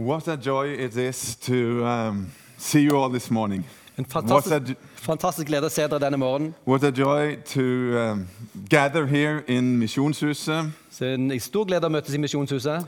[0.00, 3.64] What a joy it is to um, see you all this morning.
[3.98, 6.54] En What a, fantastisk, fantastisk glede å se dere denne morgenen.
[6.64, 7.60] what a joy to
[7.98, 8.26] um,
[8.70, 12.86] gather here in Misjonshuset, Så en stor glede å møtes i Misjonshuset.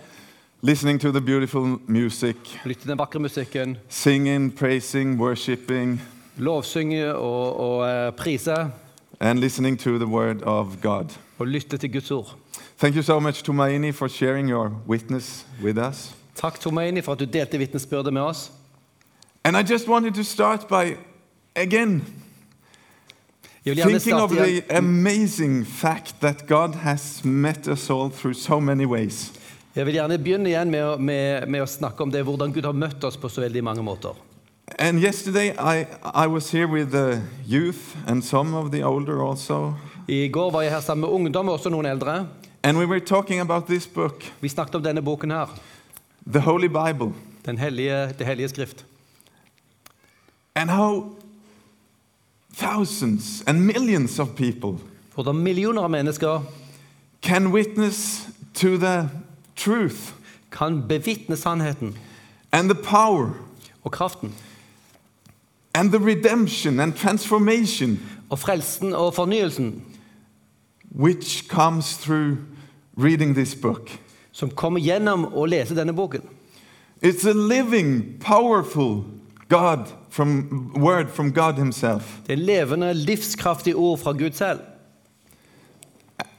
[0.63, 3.77] listening to the beautiful music, Lytte til den vakre musikken.
[3.91, 6.01] singing, praising, worshiping,
[6.39, 8.71] Lovsynge og, og prise.
[9.21, 11.13] and listening to the Word of God.
[11.39, 12.37] Og lytte til Guds ord.
[12.79, 16.15] Thank you so much, to Maini for sharing your witness with us.
[16.37, 18.51] Takk Tomaini, for at du delte vitnesbyrdet med oss.
[19.45, 20.97] And I just wanted to start by,
[21.57, 22.03] again,
[23.65, 29.33] thinking of the amazing fact that God has met us all through so many ways.
[29.77, 32.65] Jeg vil gjerne begynne igjen med, å- med, med å snakke om det, hvordan Gud
[32.65, 34.13] har møtt oss på så veldig mange måter.
[34.79, 39.75] And yesterday I, I was here with the youth and some of the older also,
[40.09, 42.27] I går var jeg her sammen med ungdom og også noen eldre.
[42.65, 45.49] and we were talking about this book, Vi snakket om denne boken her,
[46.27, 47.13] the Holy Bible,
[47.47, 48.87] Den hellige, Det hellige skrift.
[50.55, 51.05] and how
[52.57, 54.79] thousands and millions of people
[55.15, 56.41] Hvordan millioner av mennesker
[57.23, 59.09] can witness to the
[59.57, 60.13] truth
[60.51, 61.97] kan bevitne sannheten
[62.53, 63.31] and the power
[63.85, 64.35] og kraften
[65.75, 69.83] and the redemption and transformation og frelsen og fornyelsen
[71.01, 72.37] which comes through
[72.99, 73.91] reading this book.
[74.33, 76.23] Som kommer gjennom å lese denne boken.
[77.03, 79.05] It's a living, powerful
[79.49, 82.21] God from word from God Himself.
[82.27, 84.61] Det er levende, livskraftig ord fra Gud selv.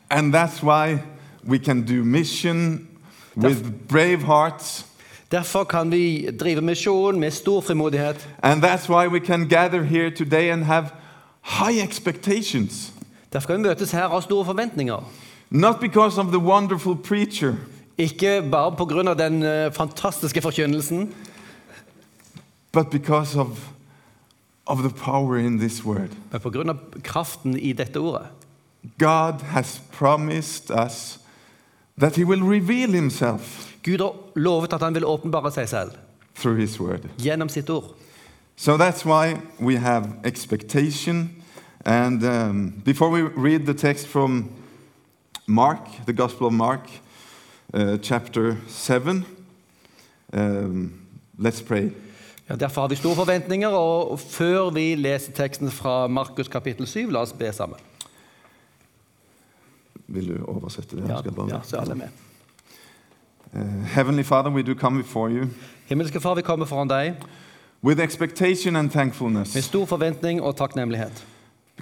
[0.09, 0.99] And that's why
[1.43, 2.87] we can do mission
[3.35, 4.85] with brave hearts.
[5.31, 8.27] Derfor kan vi drive misjon med stor frimodighet.
[8.43, 10.91] And that's why we can gather here today and have
[11.41, 12.93] high expectations.
[13.33, 15.03] Derfor kan vi møtes her av store forventninger.
[15.49, 17.55] Not because of the wonderful preacher,
[17.97, 19.13] Ikke bare pga.
[19.13, 21.13] den eh, fantastiske forkynnelsen,
[22.71, 23.47] but because of,
[24.65, 26.09] of the power in this word.
[26.31, 26.73] men pga.
[27.03, 28.27] kraften i dette ordet.
[28.97, 31.19] God has promised us
[31.99, 35.91] that He will reveal Himself Gud har lovet at han vil åpenbare seg selv
[36.35, 37.09] through His word.
[37.17, 37.93] gjennom sitt ord.
[38.55, 41.29] So that's why we have expectation.
[41.85, 44.49] And um, before we read the text from
[45.47, 46.89] Mark, the Gospel of Mark,
[47.73, 49.23] uh, chapter 7,
[50.33, 50.93] um,
[51.39, 51.89] let's pray.
[52.49, 57.09] Ja, derfor har vi store forventninger, og før vi leser teksten fra Markus kapittel 7,
[57.09, 57.79] la oss be sammen.
[60.07, 61.09] Vil du oversette det?
[61.09, 62.07] Ja, ja, så alle med.
[63.53, 65.47] Uh, Heavenly Father, we do come before you
[65.85, 67.13] Himmelske Far, vi kommer foran deg
[67.83, 68.91] with expectation and
[69.25, 71.25] med stor forventning og takknemlighet.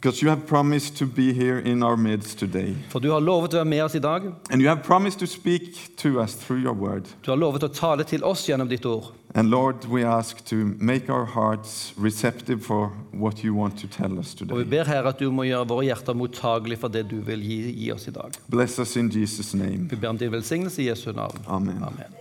[0.01, 2.75] Because you have promised to be here in our midst today.
[2.89, 4.23] For du har lovet å være med oss i dag.
[4.50, 7.06] And you have promised to speak to us through your word.
[7.22, 9.11] Du har lovet å tale til oss gjennom ditt ord.
[9.35, 14.17] And Lord, we ask to make our hearts receptive for what you want to tell
[14.19, 14.69] us Og vi today.
[14.69, 17.91] ber Herre at du må gjøre våre hjerter mottagelige for det du vil gi, gi
[17.94, 18.34] oss i dag.
[18.50, 19.88] Bless us in Jesus' name.
[19.90, 21.38] Vi ber om din velsignelse i Jesu navn.
[21.47, 21.78] Amen.
[21.84, 22.17] Amen.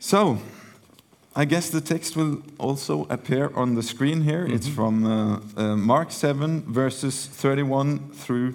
[0.00, 0.36] So,
[1.36, 4.46] I guess the text will also appear on the screen here.
[4.46, 8.54] It's from uh, uh, Mark 7, verses 31 through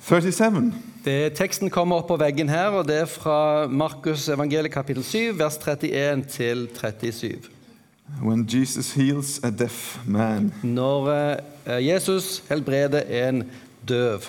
[0.00, 0.74] 37.
[1.04, 5.38] Det, teksten kommer opp på veggen her, og det er fra Markus evangeliet kapittel 7,
[5.38, 7.48] vers 31 til 37.
[8.22, 10.52] When Jesus heals a deaf man.
[10.62, 11.08] Når
[11.66, 13.50] uh, Jesus helbreder en
[13.88, 14.20] døv.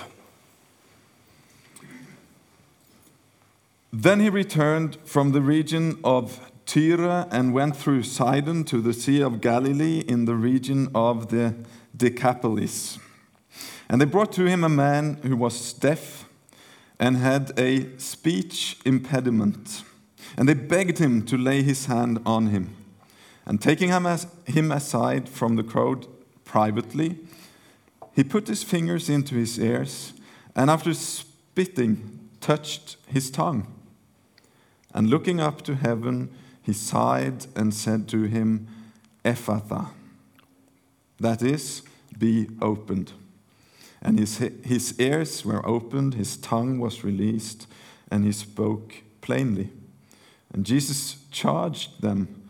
[3.91, 9.22] Then he returned from the region of Tyre and went through Sidon to the Sea
[9.22, 11.55] of Galilee in the region of the
[11.95, 13.00] Decapolis.
[13.89, 16.27] And they brought to him a man who was deaf
[17.00, 19.83] and had a speech impediment.
[20.38, 22.75] And they begged him to lay his hand on him.
[23.45, 26.06] And taking him, as, him aside from the crowd
[26.44, 27.17] privately,
[28.13, 30.11] he put his fingers into his ears
[30.53, 33.72] and after spitting, touched his tongue.
[34.94, 36.30] And looking up to heaven,
[36.67, 38.67] he sighed and said to him,
[39.23, 39.91] Ephatha,
[41.17, 41.81] that is,
[42.19, 43.13] be opened.
[44.01, 47.67] And his, his ears were opened, his tongue was released,
[48.11, 49.69] and he spoke plainly.
[50.51, 52.43] And Jesus charged them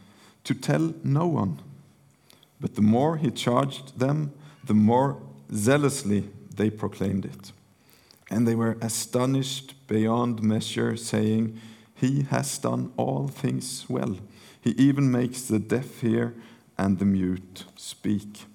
[0.45, 1.59] to tell no one.
[2.59, 4.33] But the more he charged them,
[4.63, 5.21] the more
[5.53, 7.51] zealously they proclaimed it.
[8.31, 11.61] And they were astonished beyond measure, saying,
[12.01, 14.17] He has done all things well.
[14.61, 16.33] He even makes the deaf hear
[16.77, 18.45] and the mute speak.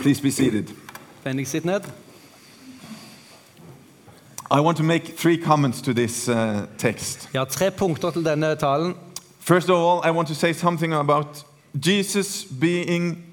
[0.00, 0.70] Please be seated.
[1.44, 1.82] Sitt ned.
[4.50, 7.28] I want to make three comments to this uh, text.
[7.32, 8.94] Jeg har tre punkter til denne talen.
[9.40, 11.44] First of all, I want to say something about
[11.86, 13.24] Jesus being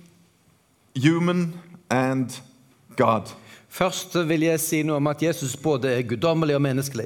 [0.95, 1.54] human
[1.89, 2.42] and
[2.95, 3.21] God.
[3.71, 7.06] Først vil jeg si noe om at Jesus både er guddommelig og menneskelig.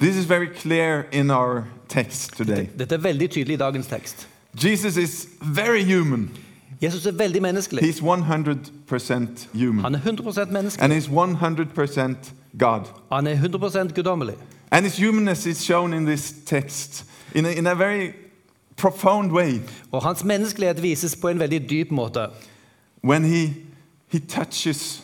[0.00, 2.66] This is very clear in our text today.
[2.78, 4.28] Dette er veldig tydelig i dagens tekst.
[4.64, 6.30] Jesus is very human.
[6.82, 7.82] Jesus er veldig menneskelig.
[7.82, 9.84] He's 100% human.
[9.84, 10.84] Han er 100% menneskelig.
[10.84, 12.80] And he's 100% God.
[13.12, 14.34] Han er 100 guddommelig.
[14.70, 18.08] And his humanness is shown in this text in a, in a very
[18.76, 22.26] profound way Og hans menneskelighet vises på en veldig dyp måte.
[23.04, 23.48] when he,
[24.08, 25.02] he touches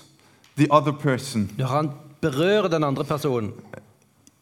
[0.58, 1.90] the other person, Når han
[2.20, 3.52] berører den andre personen,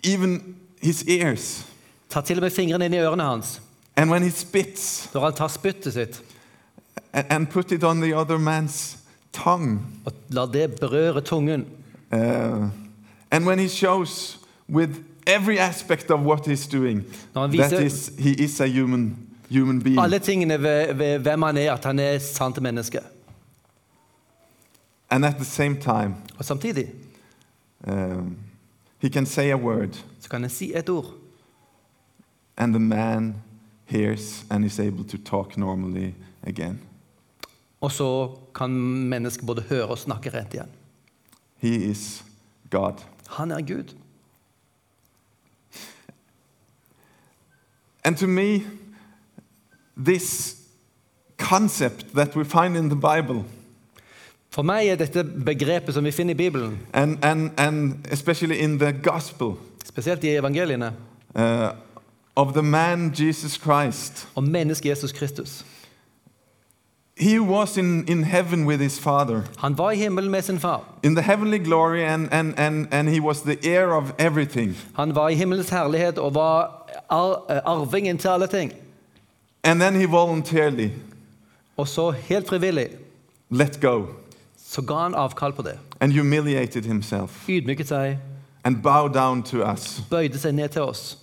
[0.05, 1.67] even his ears,
[2.11, 3.61] tar til og med fingrene inn i ørene hans,
[3.97, 6.23] and when he spits når han tar spyttet sitt.
[7.13, 8.97] and, and put it on the other man's
[9.33, 11.67] tongue, og lar det berøre tungen,
[12.13, 12.19] uh,
[13.31, 14.39] and when he shows
[14.69, 14.91] with
[15.27, 17.05] every aspect of what he's doing
[17.35, 19.17] Når han that viser- is, he is a human,
[19.51, 19.99] human being.
[20.01, 23.01] alle tingene ved, ved hvem han er, at han er et sant menneske.
[25.11, 26.93] And at the same time, Og samtidig
[27.89, 28.37] um,
[28.99, 31.05] he can say a word, så kan han si et ord,
[32.57, 33.35] and the man
[33.85, 36.13] hears and is able to talk normally
[36.43, 36.81] again.
[37.81, 40.69] og så kan mennesket både høre og snakke rent igjen.
[41.57, 42.25] He is
[42.71, 42.93] God.
[43.29, 43.95] Han er Gud.
[48.05, 48.63] And to me,
[49.97, 50.57] this
[51.39, 53.45] concept that we find in the Bible,
[54.57, 58.79] For meg er dette begrepet som vi finner i Bibelen, and, and, and especially in
[58.79, 60.93] the gospel, spesielt i evangeliene,
[61.35, 61.69] uh,
[62.37, 65.65] of the man Jesus Christ, om mennesket Jesus Kristus.
[67.19, 70.85] he was in, in heaven with his Father, Han var i himmelen med sin far.
[71.03, 74.75] in the heavenly glory, and, and, and, and he was the heir of everything.
[74.93, 78.73] Han var i himmelens herlighet og var ar eh, arvingen til alle ting.
[79.65, 80.91] And then he voluntarily
[81.77, 82.89] Og så, helt frivillig,
[83.51, 84.07] let go
[84.77, 85.79] så ga han avkall på det.
[86.01, 88.19] and humiliated himself Ydmyket seg,
[88.65, 90.03] and bowed down to us.
[90.11, 91.19] bøyde seg ned til oss.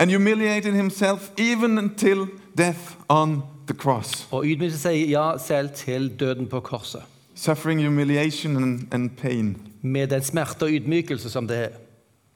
[0.00, 2.26] And humiliated himself even until
[2.58, 4.26] death on the cross.
[4.30, 7.02] Og ydmyket seg, ja, selv til døden på korset.
[7.34, 9.56] Suffering humiliation and, and pain.
[9.82, 11.68] Med den smerte og ydmykelse som det er.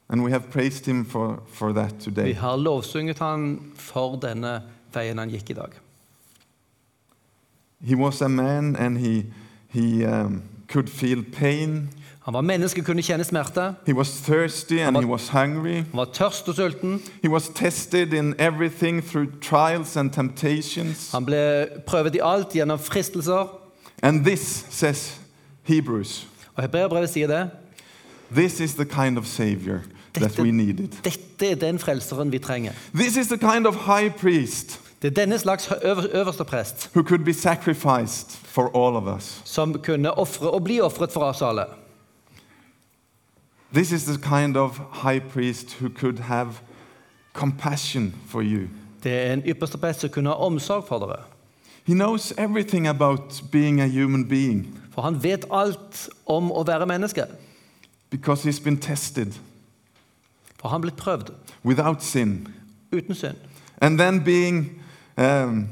[0.09, 2.35] And we have praised him for, for that Vi today.
[2.35, 4.61] har lovsunget han for denne
[4.95, 5.71] veien han gikk i dag.
[7.81, 9.25] He was a man and he,
[9.73, 11.89] he um, could feel pain.
[12.25, 13.75] Han var menneske, kunne kjenne smerte.
[13.87, 15.75] He was thirsty and he was hungry.
[15.75, 17.01] Han var tørst og sulten.
[17.23, 21.11] He was tested in everything through trials and temptations.
[21.13, 23.59] Han ble prøvet i alt gjennom fristelser.
[24.03, 25.21] And this, says
[25.63, 27.51] Hebrews, Og Hebreerbrevet sier det.
[28.35, 29.81] this is the kind of Savior
[30.15, 30.89] that Dette- we needed.
[31.05, 32.73] Dette er den frelseren vi trenger.
[32.95, 36.91] This is the kind of high priest Det er denne slags øver, øverste prest
[39.45, 41.65] som kunne ofre og bli ofret for oss alle.
[43.75, 46.49] This is the kind of high priest who could have
[47.33, 48.69] compassion for you.
[49.03, 51.23] Det er en ypperste prest som kunne ha omsorg for dere.
[51.85, 56.87] He knows everything about being a human being For han vet alt om å være
[56.87, 57.25] menneske.
[58.11, 59.33] because he's been tested
[60.61, 61.31] For han blitt prøvd
[61.65, 62.49] without sin.
[62.93, 63.37] uten synd.
[63.81, 64.82] And then being,
[65.17, 65.69] um,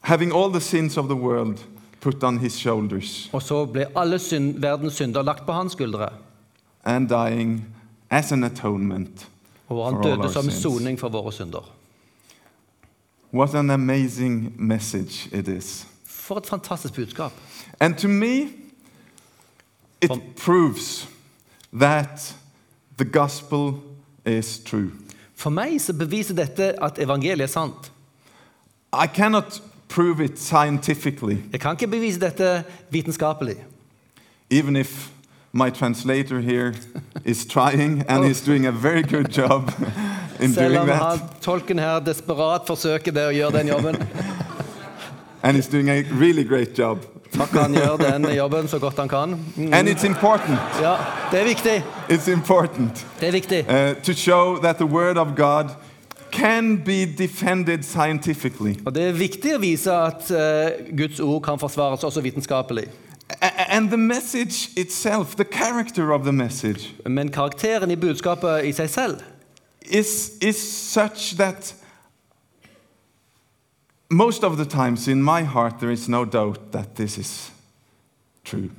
[0.00, 1.58] having all the sins of the world
[2.00, 6.08] put on his shoulders Og så ble alle synd, verdens synder lagt på hans skuldre.
[6.84, 7.64] and dying
[8.10, 9.28] as an atonement.
[9.68, 10.62] Og For han all døde our som sins.
[10.62, 11.70] soning for våre synder.
[13.34, 15.86] What an amazing message it is.
[16.06, 17.32] For et fantastisk budskap.
[17.80, 18.40] And to me,
[20.00, 21.08] it For- proves
[21.78, 22.34] that
[22.98, 23.74] the gospel
[24.26, 24.90] is true.
[25.34, 27.92] For meg så beviser dette at evangeliet er sant.
[28.92, 33.56] I cannot prove it scientifically, Jeg kan ikke bevise dette vitenskapelig.
[34.50, 35.08] even if
[35.52, 36.74] my translator here
[37.24, 39.70] is trying and he's doing a very good job
[40.40, 41.20] in Selv doing that.
[41.42, 43.96] tolken her desperat forsøker det å gjøre den jobben.
[45.42, 46.98] And he's doing a really great job.
[47.32, 49.30] Takk, han gjør den jobben så godt han kan.
[49.56, 49.72] Mm.
[49.74, 50.96] And it's important, Ja,
[51.30, 51.84] det er viktig.
[52.08, 53.64] it's important Det er viktig.
[53.68, 55.64] uh, to show that the word of God
[56.38, 58.76] can be defended scientifically.
[58.86, 62.86] Og det er viktig å vise at uh, Guds ord kan forsvares også vitenskapelig.
[63.68, 68.88] And the message itself, the character of the message, Men karakteren i budskapet i seg
[68.90, 69.20] selv
[69.82, 70.56] is, is
[70.92, 71.74] such that
[74.10, 77.50] most of the times in my heart there is no doubt that this is
[78.44, 78.70] true.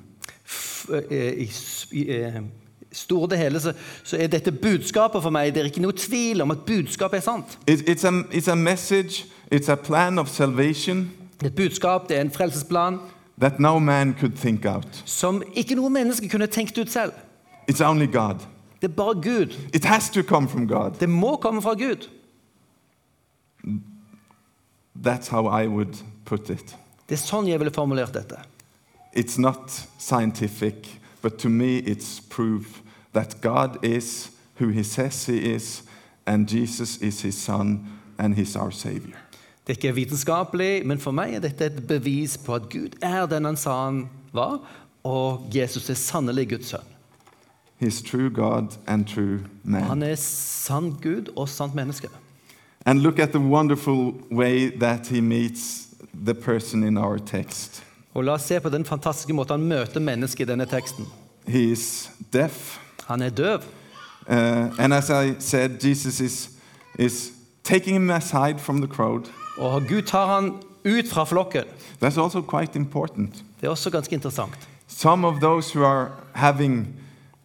[0.45, 2.41] f- uh, is, eh,
[2.91, 6.41] store det hele så, så er dette budskapet for meg Det er ikke noe tvil
[6.41, 7.57] om at budskapet er sant.
[7.67, 12.09] It, it's, a, it's a message, it's a plan of salvation Det er et budskap,
[12.09, 12.99] det er en frelsesplan
[13.39, 15.03] that no man could think out.
[15.05, 17.11] som ikke noe menneske kunne tenkt ut selv.
[17.71, 18.39] It's only God.
[18.81, 19.55] Det er bare Gud.
[19.73, 20.91] It has to come from God.
[20.99, 22.09] Det må komme fra Gud.
[25.05, 26.75] That's how I would put it.
[27.09, 28.41] Det er sånn jeg ville formulert dette.
[29.15, 32.81] It's not scientific, but to me it's proof
[33.13, 35.83] that God is who he says he is,
[36.25, 37.85] and Jesus is his son,
[38.17, 39.15] and he's our savior.
[39.67, 43.25] Det er ikke vitenskapelig, men for meg er dette et bevis på at Gud er
[43.25, 44.59] den han sa han var,
[45.03, 46.87] og Jesus er sannelig Guds sønn.
[47.81, 49.83] He's true God and true man.
[49.83, 52.07] Han er sann Gud og sant menneske.
[52.85, 55.87] And look at the wonderful way that he meets
[56.25, 57.83] the person in our text.
[58.13, 61.05] Og La oss se på den fantastiske måten han møter mennesket i denne teksten.
[62.33, 63.59] Deaf, Han er døv.
[64.29, 66.49] uh, and as I said, Jesus is,
[66.99, 67.31] is
[67.63, 69.29] taking him aside from the crowd.
[69.57, 70.53] Og Gud tar han
[70.85, 71.63] ut fra flokken.
[72.03, 73.33] That's also quite important.
[73.61, 74.53] Det er også ganske interessant.
[74.87, 76.87] Some of those who are having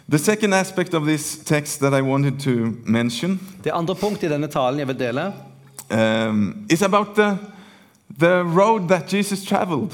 [0.10, 4.34] The second aspect of this text that I wanted to mention Det andre punktet i
[4.34, 5.34] denne talen jeg vil dele,
[5.92, 7.38] um, is about the,
[8.20, 9.92] the road that Jesus traveled.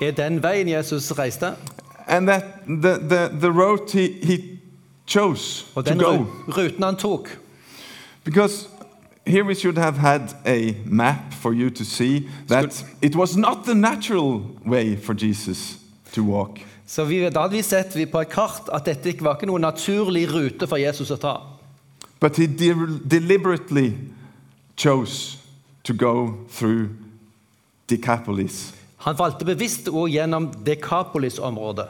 [0.00, 1.54] Er den veien Jesus reiste,
[2.06, 4.58] And that the, the, the road he, he
[5.06, 6.24] chose og to den go.
[6.48, 7.28] ruten han tok.
[8.24, 8.68] Because
[9.26, 13.64] here we should have had a map for you to see that it was not
[13.64, 15.78] the natural way for Jesus
[16.14, 16.60] to walk.
[16.86, 19.46] Så vi, Da hadde vi sett vi på et kart at dette ikke var ikke
[19.46, 21.34] noen naturlig rute for Jesus å ta.
[22.20, 23.92] But he de- deliberately
[24.76, 25.36] chose
[25.84, 26.88] to go through
[27.90, 31.86] Decapolis, Han valgte bevisst gå gjennom Dekapolis-området.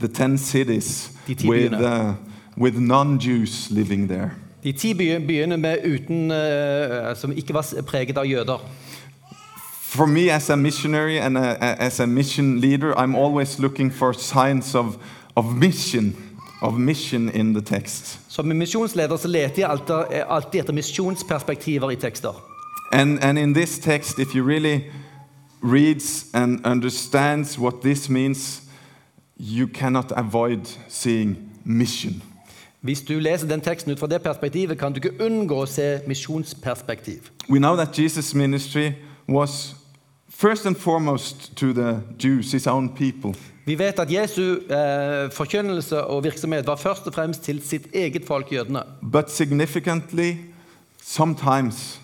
[0.00, 1.78] the ten cities De ti byene.
[1.80, 2.14] uh,
[2.56, 4.30] with non Jews living there.
[4.64, 8.58] De ti byene med uten, uh, som ikke var preget av jøder.
[9.82, 13.92] For me, as a missionary and a, a- as a mission leader, I'm always looking
[13.92, 14.96] for signs of,
[15.36, 16.14] of mission,
[16.62, 18.18] of mission in the text.
[18.28, 22.32] Som misjonsleder så leter jeg alltid, eh, alltid etter misjonsperspektiver i tekster.
[22.92, 24.84] And, and in this text, if you really
[25.66, 28.62] reads and understands what this means,
[29.36, 32.22] you cannot avoid seeing mission.
[32.80, 36.00] Hvis du leser den teksten ut fra det perspektivet, kan du ikke unngå å se
[36.06, 37.30] misjonsperspektiv.
[37.48, 38.92] We know that Jesus' ministry
[39.28, 39.74] was
[40.28, 43.34] first and foremost to the Jews, his own people.
[43.66, 48.24] Vi vet at Jesu eh, forkynnelse og virksomhet var først og fremst til sitt eget
[48.26, 48.82] folk, jødene.
[49.02, 50.36] But significantly,
[51.02, 52.00] sometimes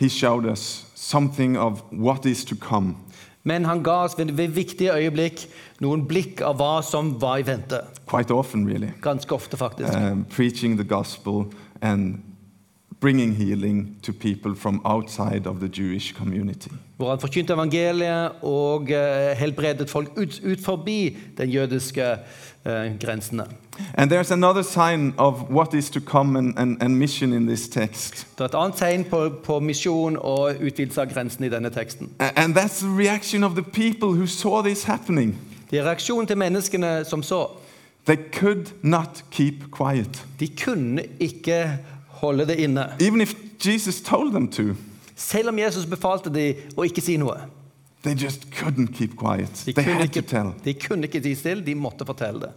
[0.00, 2.96] he showed us something of what is to come.
[3.42, 5.44] Men han ga oss ved, ved viktige øyeblikk
[5.84, 7.78] noen blikk av hva som var i vente.
[8.10, 8.88] Quite often, really.
[9.02, 9.92] Ganske ofte, faktisk.
[9.94, 11.46] Um, preaching the gospel
[11.80, 12.22] and
[13.00, 16.72] bringing healing to people from outside of the Jewish community.
[16.96, 22.08] Hvor han forkynte evangeliet og uh, helbredet folk ut, ut forbi den jødiske
[22.66, 23.46] uh, grensene.
[23.94, 27.68] And there's another sign of what is to come and, and, and mission in this
[27.68, 28.26] text.
[28.38, 32.10] Det er et annet tegn på, på misjon og utvidelse av grensen i denne teksten.
[32.18, 35.36] A- And that's the reaction of the people who saw this happening.
[35.70, 37.46] Det er reaksjonen til menneskene som så.
[38.06, 40.24] They could not keep quiet.
[40.40, 41.78] De kunne ikke
[42.08, 42.86] holde det inne.
[43.00, 43.34] Even if
[43.66, 44.62] Jesus told them to,
[45.16, 47.34] Selv om Jesus befalte dem å ikke si noe.
[48.04, 49.62] they just couldn't keep quiet.
[49.66, 50.52] De They kunne had to ikke, tell.
[50.64, 52.50] de kunne ikke si stille, de måtte fortelle det.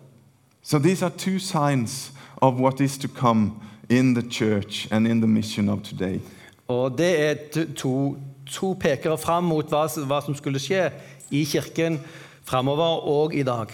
[0.69, 2.11] So these are two signs
[2.43, 3.59] of what is to come
[3.89, 6.21] in the church and in the mission of today.
[6.67, 7.35] Og det er
[7.75, 10.91] to, to, pekere fram mot hva, hva som skulle skje
[11.31, 11.97] i kirken
[12.45, 13.73] framover og i dag.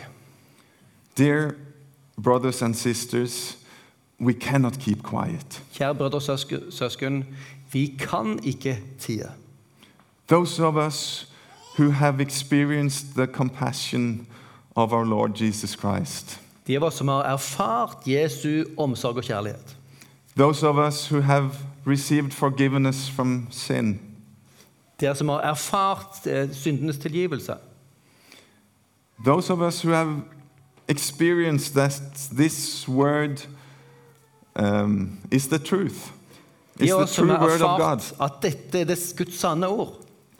[1.17, 1.57] Dear
[2.15, 3.57] brothers and sisters,
[4.21, 5.61] we cannot keep quiet.
[5.73, 6.39] Kjære brødre og
[6.73, 7.25] søsken,
[7.71, 9.31] vi kan ikke tie.
[10.27, 11.27] Those of us
[11.77, 14.27] who have experienced the compassion
[14.75, 19.75] of our Lord Jesus Christ, De av oss som har erfart Jesu omsorg og kjærlighet.
[20.38, 21.51] those of us who have
[21.86, 24.00] received forgiveness from sin,
[25.00, 27.53] Dere som har erfart eh, syndenes tilgivelse.
[29.25, 30.22] those of us who have
[30.88, 32.01] experienced that
[32.38, 33.41] this word
[34.55, 36.12] um, is the truth,
[36.79, 38.01] it's the true word of God.
[38.22, 39.93] at dette er det Guds sanne ord.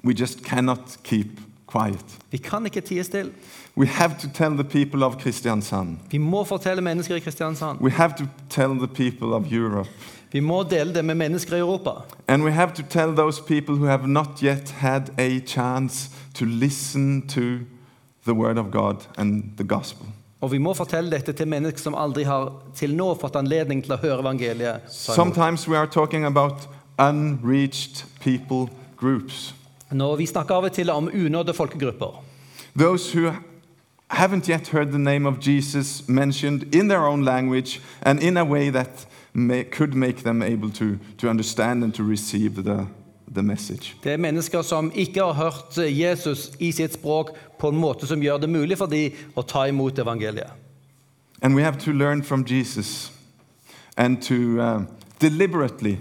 [0.04, 1.28] We just cannot keep
[1.68, 2.06] quiet.
[2.32, 3.32] Vi kan ikke tie stille.
[3.78, 5.98] We have to tell the people of Kristiansand.
[6.12, 7.82] Vi må fortelle mennesker i Kristiansand.
[7.82, 9.90] We have to tell the people of Europe.
[10.32, 11.92] Vi må dele det med mennesker i Europa.
[12.28, 16.46] And we have to tell those people who have not yet had a chance to
[16.46, 17.42] listen to
[18.26, 20.06] the Word of God and the gospel.
[20.42, 23.96] Og vi må fortelle dette til mennesker som aldri har til nå fått anledning til
[23.96, 24.82] å høre evangeliet.
[24.92, 26.68] Sometimes we are talking about
[27.00, 28.68] unreached people
[28.98, 29.56] groups,
[29.92, 32.24] Når vi snakker av og til om unådde folkegrupper.
[32.78, 33.32] those who
[34.10, 38.46] haven't yet heard the name of Jesus mentioned in their own language and in a
[38.46, 42.88] way that may, could make them able to, to understand and to receive the,
[43.34, 43.96] the message.
[44.04, 48.22] Det er mennesker som ikke har hørt Jesus i sitt språk på en måte som
[48.22, 50.52] gjør det mulig for dem å ta imot evangeliet.
[51.42, 53.12] And we have to learn from Jesus
[53.98, 54.82] and to uh,
[55.20, 55.98] deliberately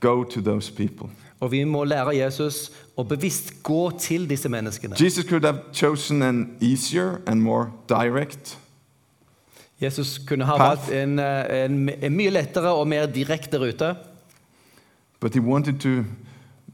[0.00, 1.08] go to those people.
[1.40, 4.96] Og vi må lære Jesus å bevisst gå til disse menneskene.
[5.00, 8.58] Jesus could have chosen an easier and more direct,
[9.82, 13.96] Jesus kunne ha valgt en, eh, en, en mye lettere og mer direkte rute.
[15.20, 16.04] but he wanted to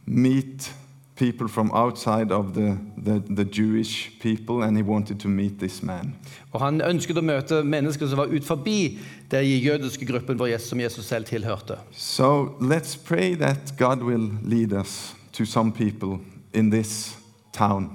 [0.07, 0.72] meet
[1.16, 5.83] people from outside of the, the, the Jewish people, and he wanted to meet this
[5.83, 6.14] man.
[6.52, 10.70] Og Han ønsket å møte mennesker som var ut forbi den jødiske gruppen hvor Jesus,
[10.70, 11.76] som Jesus selv tilhørte.
[11.92, 16.18] So let's pray that God will lead us to some people
[16.53, 17.16] in this
[17.53, 17.90] town.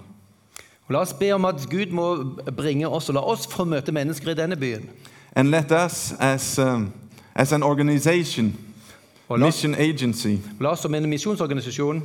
[0.88, 2.24] Og La oss be om at Gud må
[2.58, 4.90] bringe oss og la oss få møte mennesker i denne byen.
[5.36, 6.94] And let us, as, um,
[7.36, 8.56] as an organization,
[9.30, 12.04] Og la, mission agency, la oss som en misjonsorganisasjon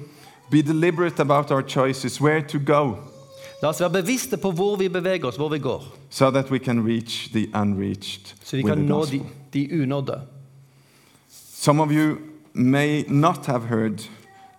[0.50, 2.96] be deliberate about our choices, where to go,
[3.62, 6.58] la oss være bevisste på hvor vi beveger oss, hvor vi går, so that we
[6.58, 9.22] can reach the unreached så vi kan nå de,
[9.52, 10.20] de unådde.
[11.54, 12.16] Some of you
[12.54, 14.08] may not have heard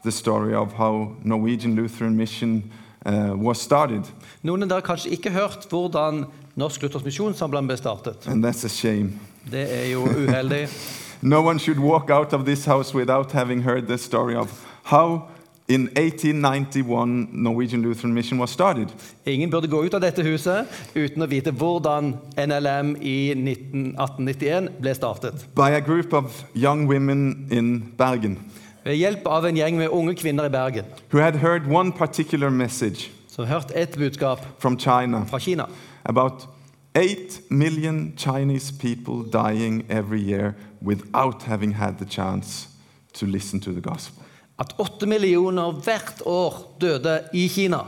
[0.03, 2.71] the story of how Norwegian Lutheran Mission
[3.05, 4.03] uh, was started,
[4.43, 8.27] Noen av dere kanskje ikke hørt hvordan Norsk Luthersk Misjonssamband ble startet.
[8.27, 9.19] and that's a shame.
[9.51, 10.67] Det er jo uheldig.
[11.21, 14.47] No one should walk out of this house without having heard the story of
[14.83, 15.27] how,
[15.67, 18.87] in 1891, Norwegian Lutheran Mission was started.
[19.25, 24.69] Ingen burde gå ut av dette huset uten å vite hvordan NLM i 19, 1891
[24.79, 25.43] ble startet.
[25.55, 28.37] By a group of young women in Bergen
[28.83, 32.49] Ved hjelp av en gjeng med unge kvinner i Bergen who had heard one particular
[32.49, 35.67] message som hørte ett budskap from China fra Kina.
[36.03, 36.47] about
[36.95, 42.67] 8 million Chinese people dying every year without having had the chance
[43.13, 44.23] to listen to the gospel.
[44.59, 47.83] At 8 millioner hvert år døde i Kina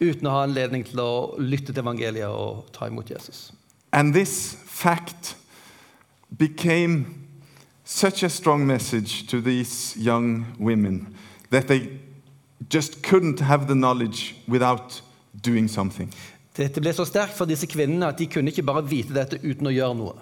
[0.00, 3.52] uten å ha anledning til å lytte til evangeliet og ta imot Jesus.
[3.92, 5.36] And this fact
[6.38, 7.23] became
[7.84, 11.14] such a strong message to these young women
[11.50, 12.00] that they
[12.68, 15.02] just couldn't have the knowledge without
[15.42, 16.08] doing something.
[16.54, 19.66] Dette ble så sterkt for disse kvinnene at de kunne ikke bare vite dette uten
[19.68, 20.14] å gjøre noe.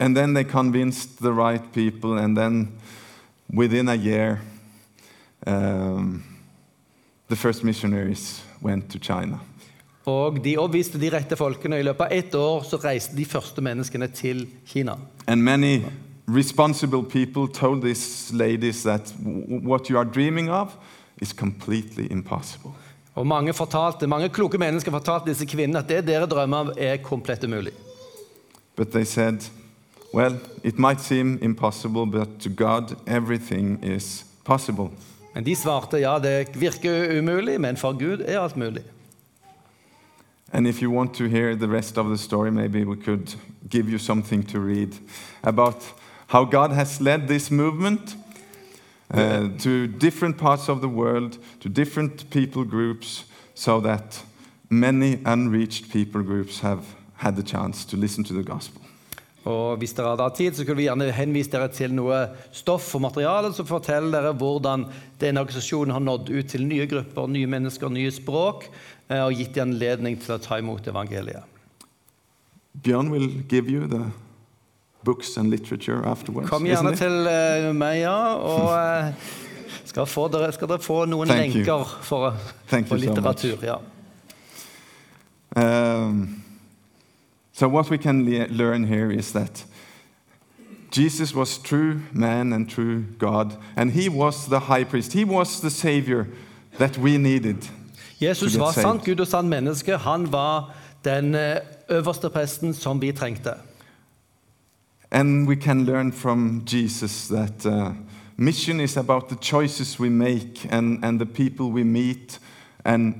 [0.00, 2.72] And then they convinced the right people, and then
[3.50, 4.42] within a year,
[5.46, 6.22] um,
[7.28, 9.40] the first missionaries went to China.
[10.06, 11.80] Og de overbeviste de rette folkene.
[11.80, 14.94] I løpet av ett år så reiste de første menneskene til Kina.
[15.26, 15.82] And many
[16.28, 19.12] responsible people told these ladies that
[19.66, 20.76] what you are dreaming of
[21.20, 22.70] is completely impossible.
[23.14, 26.96] Og mange, fortalte, mange kloke mennesker fortalte disse kvinnene at det dere drømmer om, er
[27.02, 27.72] komplett umulig.
[28.76, 29.48] But they said,
[30.14, 34.90] well, it might seem impossible, but to God, everything is possible.
[35.34, 38.84] Men de svarte ja, det virker umulig, men for Gud er alt mulig.
[40.52, 43.34] And if you want to hear the rest of the story, maybe we could
[43.68, 44.96] give you something to read
[45.42, 45.84] about
[46.28, 48.16] how God has led this movement
[49.12, 54.22] uh, to different parts of the world, to different people groups, so that
[54.70, 58.85] many unreached people groups have had the chance to listen to the gospel.
[59.46, 62.88] Og Hvis dere hadde hatt tid, så kunne vi gjerne henvise dere til noe stoff
[62.98, 64.88] og materiale som forteller dere hvordan
[65.20, 68.66] denne organisasjonen har nådd ut til nye grupper, nye mennesker, nye språk,
[69.08, 71.46] eh, og gitt dem anledning til å ta imot evangeliet.
[72.82, 74.02] Bjørn vil give you the
[75.06, 76.50] books and literature afterwards.
[76.50, 79.28] Kom gjerne til uh, meg, ja, og uh,
[79.86, 82.34] skal, få dere, skal dere få noen Thank lenker for,
[82.66, 83.54] for litteratur.
[83.62, 83.78] so ja.
[85.56, 86.42] Um,
[87.56, 89.64] so, what we can le- learn here is that
[90.90, 95.14] Jesus was true man and true God, and he was the high priest.
[95.14, 96.28] He was the savior
[96.76, 97.66] that we needed.
[98.20, 99.96] Jesus var sant Gud og sant menneske.
[99.96, 101.56] Han var den eh,
[101.88, 103.54] øverste presten som vi trengte.
[105.10, 107.94] And we can learn from Jesus that uh,
[108.36, 112.38] mission is about the choices we make and, and the people we meet,
[112.84, 113.14] and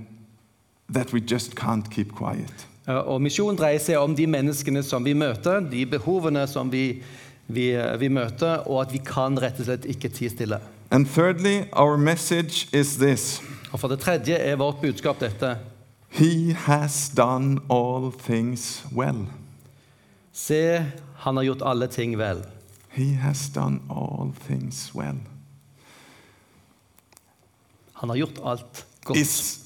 [0.93, 2.67] that we just can't keep quiet.
[2.87, 7.03] Eh, Og Misjon dreier seg om de menneskene som vi møter, de behovene som vi,
[7.49, 10.61] vi, eh, vi møter, og at vi kan rett og slett ikke tie stille.
[10.91, 13.41] And thirdly, our message is this
[13.73, 15.57] Og For det tredje er vårt budskap dette.
[16.09, 19.27] He has done all things well.
[20.33, 20.85] Se,
[21.25, 22.45] han har gjort alle ting vel.
[22.91, 25.19] He has done all things well.
[27.93, 29.19] Han har gjort alt godt.
[29.19, 29.61] Is,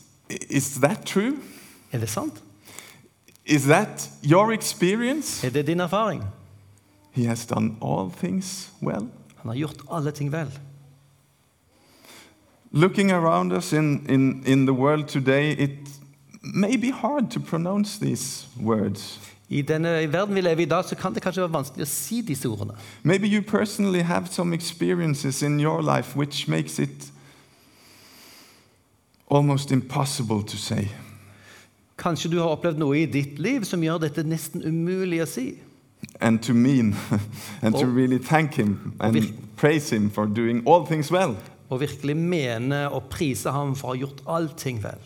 [0.51, 1.37] is that true?
[1.93, 2.43] Er det sant?
[3.51, 5.47] Is that your experience?
[5.47, 6.23] Er det din erfaring?
[7.11, 9.09] He has done all things well.
[9.37, 10.59] Han har gjort alle ting vel.
[12.71, 15.71] Looking around us in, in, in the world today, it
[16.43, 19.19] may be hard to pronounce these words.
[19.49, 21.91] I denne verden vi lever i i dag, så kan det kanskje være vanskelig å
[21.91, 22.73] si disse ordene.
[23.03, 27.13] Maybe you personally have some experiences in your life which makes it
[29.31, 30.89] almost impossible to say.
[32.01, 35.51] Kanskje du har opplevd noe i ditt liv som gjør dette nesten umulig å si.
[36.21, 36.95] and to mean
[37.63, 37.95] and to Oh.
[37.95, 41.37] really thank him and praise him for doing all things well.
[41.69, 44.99] Og virkelig mene og prise ham for å ha gjort allting vel.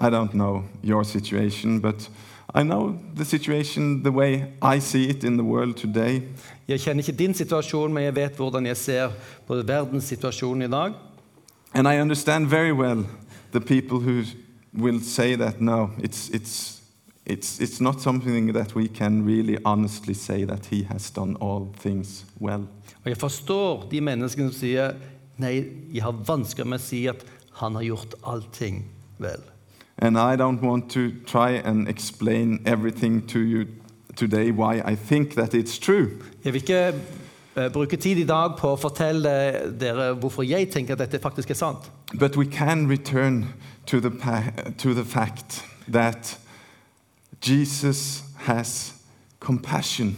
[0.00, 2.08] I don't know your situation, but
[2.54, 6.22] I know the situation the way I see it in the world today.
[6.68, 9.10] Jeg kjenner ikke din situasjon, men jeg vet hvordan jeg ser
[9.46, 10.92] på verdens situasjon i dag.
[11.74, 13.04] And I understand very well
[13.52, 14.22] the people who
[14.72, 16.80] will say that no, it's, it's,
[17.26, 21.72] it's, it's not something that we can really honestly say that he has done all
[21.82, 22.66] things well.
[23.04, 24.96] Og jeg forstår de menneskene som sier
[25.40, 27.24] nei, jeg har vansker med å si at
[27.62, 28.84] han har gjort allting
[29.18, 29.40] vel.
[29.98, 33.66] And I don't want to try and explain everything to you
[34.16, 36.10] today why I think that it's true.
[36.44, 36.94] Jeg vil ikke
[37.68, 39.32] bruke tid i dag på å fortelle
[39.80, 41.90] dere hvorfor jeg tenker at dette faktisk er sant.
[42.14, 43.52] But we can return
[43.86, 44.10] to the,
[44.78, 46.38] to the fact that
[47.40, 48.94] Jesus has
[49.40, 50.16] compassion.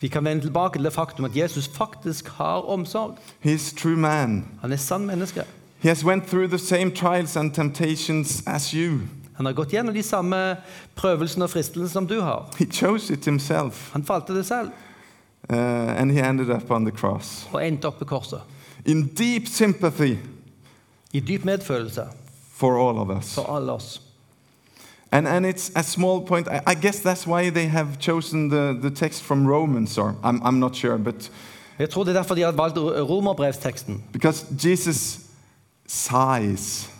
[0.00, 3.18] Vi kan vende tilbake til det faktum at Jesus faktisk har omsorg.
[3.44, 4.44] He's true man.
[4.60, 5.44] Han er sann menneske.
[5.78, 9.00] He has went through the same trials and temptations as you.
[9.36, 10.56] Han har gått gjennom de samme
[10.98, 12.50] prøvelsene og fristelsene som du har.
[12.58, 14.70] He chose it himself, Han valgte det selv
[15.50, 17.46] uh, and he ended up on the cross.
[17.52, 18.40] og endte opp på korset.
[18.86, 20.16] In deep sympathy
[21.12, 22.02] I dyp medfølelse
[22.54, 23.34] for all of us.
[23.34, 24.02] for alle oss.
[25.12, 26.48] And, and it's a small point.
[26.48, 30.40] I, I guess that's why they have chosen the, the text from Romans, or I'm,
[30.42, 31.30] I'm not sure, but
[31.78, 34.02] Jeg tror det er derfor de har valgt romerbrevsteksten.
[34.12, 35.18] because Jesus
[35.86, 36.90] sighs.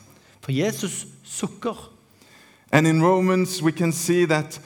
[0.40, 1.90] For Jesus sukker.
[2.72, 4.60] And in Romans, we can see that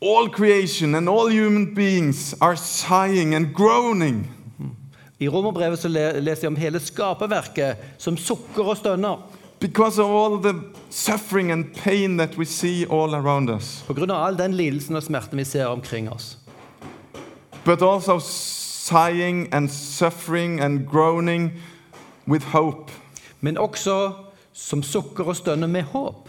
[0.00, 4.30] all creation and all human beings are sighing and groaning
[5.20, 9.22] I romerbrevet så leser jeg om hele skaperverket som sukker og stønner
[9.60, 14.12] because of all the suffering and pain that we see all around us, pga.
[14.12, 16.38] all den lidelsen og smerten vi ser omkring oss.
[17.64, 21.52] but also sighing and suffering and groaning
[22.28, 22.92] with hope.
[23.40, 24.12] Men også
[24.52, 26.23] som sukker og stønner med håp.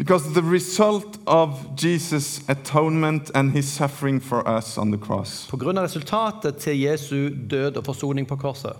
[0.00, 5.56] Because the result of Jesus' atonement and his suffering for us on the cross På
[5.56, 8.72] grunn av resultatet til Jesu død og forsoning på korset.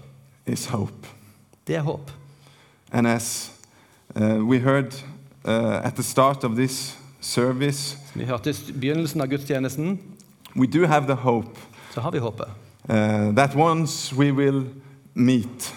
[0.47, 1.07] is hope.
[1.67, 2.11] Det er håp.
[2.93, 3.53] And as
[4.17, 4.95] uh, we heard
[5.45, 9.99] uh, at the start of this service, Som vi hørte i begynnelsen av gudstjenesten,
[10.57, 11.59] we do have the hope
[11.95, 12.47] så har vi håpet.
[12.89, 14.65] uh, that once we will
[15.15, 15.75] meet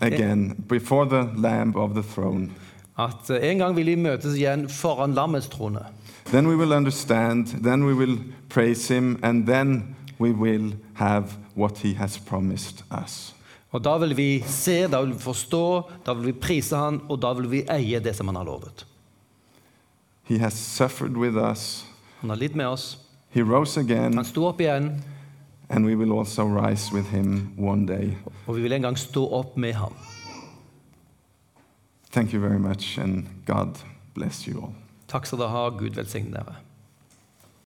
[0.00, 2.50] again before the Lamb of the throne.
[2.98, 5.80] At eh, en gang vil vi møtes igjen foran lammets trone.
[6.26, 11.24] Then we will understand, then we will praise him, and then we will have
[11.56, 13.34] what he has promised us.
[13.72, 17.22] Og Da vil vi se, da vil vi forstå, da vil vi prise han, og
[17.22, 18.86] da vil vi eie det som han har lovet.
[20.24, 21.84] He has suffered with us,
[22.20, 22.98] Han har lidd med oss.
[23.30, 25.02] he rose again, Han sto opp igjen,
[25.68, 28.12] and we will also rise with him one day.
[28.46, 29.92] og vi vil en gang stå opp med ham.
[32.14, 33.76] Thank you very much, and God
[34.14, 34.74] bless you all.
[35.10, 35.70] Takk skal dere ha.
[35.74, 36.60] Gud velsigne dere.